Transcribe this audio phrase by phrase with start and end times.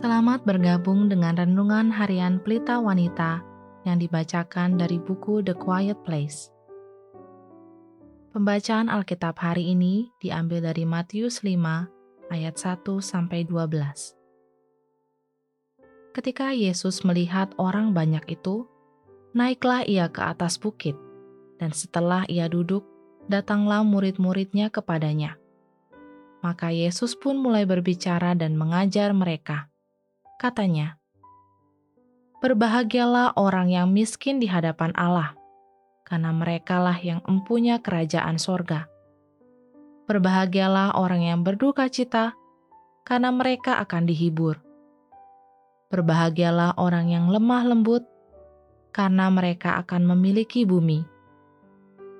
[0.00, 3.44] Selamat bergabung dengan renungan harian Pelita Wanita
[3.84, 6.48] yang dibacakan dari buku The Quiet Place.
[8.32, 14.16] Pembacaan Alkitab hari ini diambil dari Matius 5 ayat 1 sampai 12.
[16.16, 18.64] Ketika Yesus melihat orang banyak itu,
[19.36, 20.96] naiklah ia ke atas bukit,
[21.60, 22.88] dan setelah ia duduk,
[23.28, 25.36] datanglah murid-muridnya kepadanya.
[26.40, 29.68] Maka Yesus pun mulai berbicara dan mengajar mereka
[30.40, 30.96] Katanya,
[32.40, 35.36] Berbahagialah orang yang miskin di hadapan Allah,
[36.08, 38.88] karena merekalah yang empunya kerajaan sorga.
[40.08, 42.32] Berbahagialah orang yang berduka cita,
[43.04, 44.56] karena mereka akan dihibur.
[45.92, 48.08] Berbahagialah orang yang lemah lembut,
[48.96, 51.04] karena mereka akan memiliki bumi.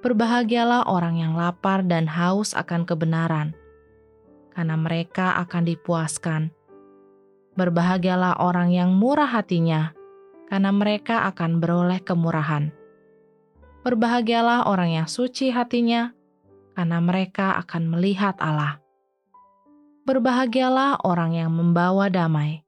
[0.00, 3.52] Berbahagialah orang yang lapar dan haus akan kebenaran,
[4.56, 6.55] karena mereka akan dipuaskan.
[7.56, 9.96] Berbahagialah orang yang murah hatinya,
[10.52, 12.68] karena mereka akan beroleh kemurahan.
[13.80, 16.12] Berbahagialah orang yang suci hatinya,
[16.76, 18.76] karena mereka akan melihat Allah.
[20.04, 22.60] Berbahagialah orang yang membawa damai,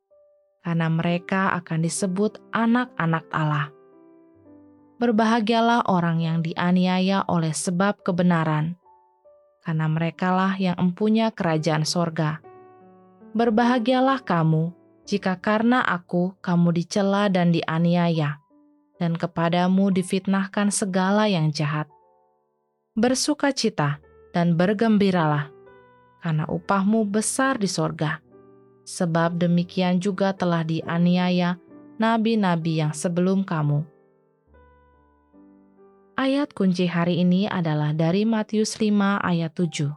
[0.65, 3.69] karena mereka akan disebut anak-anak Allah.
[4.97, 8.81] Berbahagialah orang yang dianiaya oleh sebab kebenaran,
[9.69, 12.41] karena merekalah yang empunya kerajaan sorga.
[13.37, 14.78] Berbahagialah kamu
[15.09, 18.45] jika karena aku kamu dicela dan dianiaya,
[19.01, 21.89] dan kepadamu difitnahkan segala yang jahat.
[22.93, 24.05] Bersukacita
[24.37, 25.49] dan bergembiralah,
[26.21, 28.21] karena upahmu besar di sorga.
[28.85, 31.57] Sebab demikian juga telah dianiaya
[31.97, 33.89] nabi-nabi yang sebelum kamu.
[36.21, 39.89] Ayat kunci hari ini adalah dari Matius 5 ayat 7.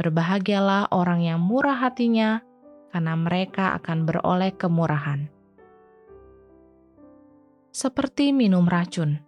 [0.00, 2.40] Berbahagialah orang yang murah hatinya,
[2.94, 5.26] karena mereka akan beroleh kemurahan.
[7.74, 9.18] Seperti minum racun.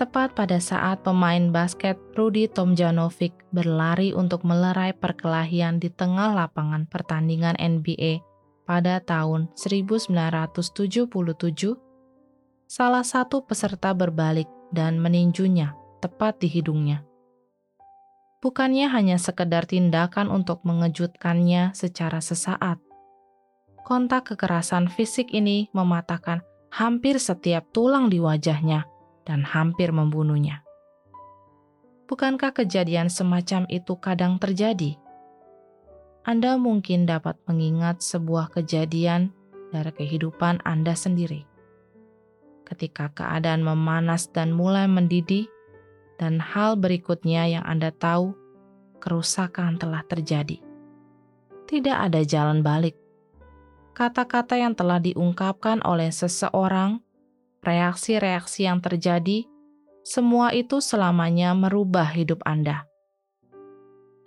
[0.00, 7.60] Tepat pada saat pemain basket Rudy Tomjanovic berlari untuk melerai perkelahian di tengah lapangan pertandingan
[7.60, 8.24] NBA
[8.64, 10.56] pada tahun 1977,
[12.64, 17.09] salah satu peserta berbalik dan meninjunya tepat di hidungnya
[18.40, 22.80] bukannya hanya sekedar tindakan untuk mengejutkannya secara sesaat.
[23.84, 28.88] Kontak kekerasan fisik ini mematahkan hampir setiap tulang di wajahnya
[29.28, 30.64] dan hampir membunuhnya.
[32.08, 34.98] Bukankah kejadian semacam itu kadang terjadi?
[36.26, 39.30] Anda mungkin dapat mengingat sebuah kejadian
[39.70, 41.46] dari kehidupan Anda sendiri.
[42.66, 45.46] Ketika keadaan memanas dan mulai mendidih,
[46.20, 48.36] dan hal berikutnya yang Anda tahu,
[49.00, 50.60] kerusakan telah terjadi.
[51.64, 53.00] Tidak ada jalan balik.
[53.96, 57.00] Kata-kata yang telah diungkapkan oleh seseorang,
[57.64, 59.48] reaksi-reaksi yang terjadi,
[60.04, 62.84] semua itu selamanya merubah hidup Anda.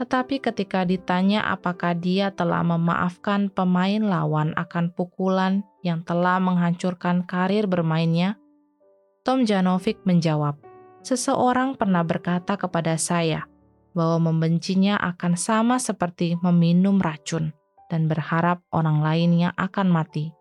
[0.02, 7.70] Tetapi ketika ditanya apakah dia telah memaafkan pemain lawan akan pukulan yang telah menghancurkan karir
[7.70, 8.42] bermainnya,
[9.22, 10.58] Tom Janovic menjawab,
[11.04, 13.44] Seseorang pernah berkata kepada saya
[13.92, 17.52] bahwa membencinya akan sama seperti meminum racun
[17.92, 20.32] dan berharap orang lainnya akan mati.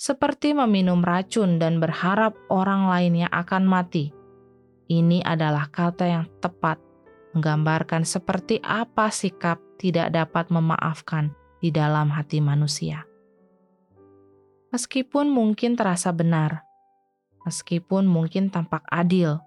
[0.00, 4.10] Seperti meminum racun dan berharap orang lainnya akan mati.
[4.90, 6.82] Ini adalah kata yang tepat,
[7.36, 11.30] menggambarkan seperti apa sikap tidak dapat memaafkan
[11.62, 13.06] di dalam hati manusia.
[14.74, 16.64] Meskipun mungkin terasa benar,
[17.46, 19.42] meskipun mungkin tampak adil,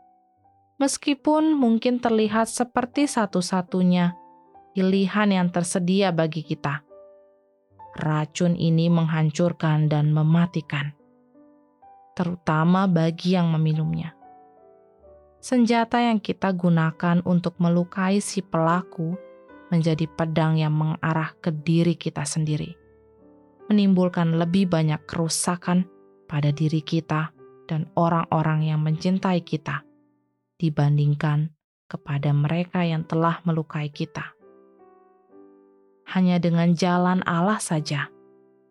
[0.80, 4.16] meskipun mungkin terlihat seperti satu-satunya
[4.76, 6.84] pilihan yang tersedia bagi kita.
[7.96, 10.92] Racun ini menghancurkan dan mematikan,
[12.12, 14.12] terutama bagi yang meminumnya.
[15.40, 19.16] Senjata yang kita gunakan untuk melukai si pelaku
[19.72, 22.76] menjadi pedang yang mengarah ke diri kita sendiri,
[23.72, 25.88] menimbulkan lebih banyak kerusakan
[26.28, 27.35] pada diri kita
[27.66, 29.86] dan orang-orang yang mencintai kita
[30.62, 31.52] dibandingkan
[31.86, 34.34] kepada mereka yang telah melukai kita.
[36.06, 38.10] Hanya dengan jalan Allah saja,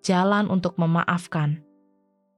[0.03, 1.63] jalan untuk memaafkan,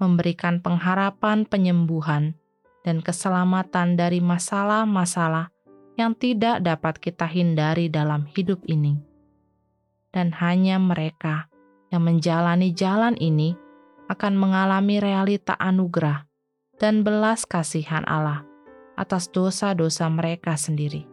[0.01, 2.37] memberikan pengharapan penyembuhan
[2.85, 5.53] dan keselamatan dari masalah-masalah
[5.97, 9.01] yang tidak dapat kita hindari dalam hidup ini.
[10.13, 11.49] Dan hanya mereka
[11.93, 13.57] yang menjalani jalan ini
[14.09, 16.25] akan mengalami realita anugerah
[16.77, 18.45] dan belas kasihan Allah
[18.97, 21.05] atas dosa-dosa mereka sendiri.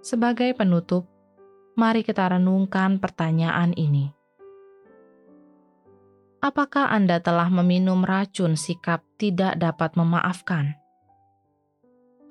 [0.00, 1.08] Sebagai penutup,
[1.76, 4.08] Mari kita renungkan pertanyaan ini.
[6.40, 10.72] Apakah Anda telah meminum racun sikap tidak dapat memaafkan?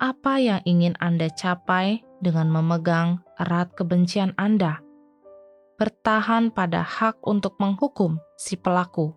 [0.02, 4.82] Apa yang ingin Anda capai dengan memegang erat kebencian Anda?
[5.78, 9.14] Bertahan pada hak untuk menghukum si pelaku.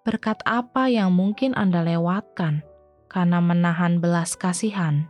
[0.00, 2.64] Berkat apa yang mungkin Anda lewatkan
[3.12, 5.04] karena menahan belas kasihan?